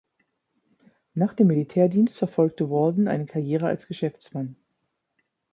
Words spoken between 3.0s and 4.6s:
eine Karriere als Geschäftsmann.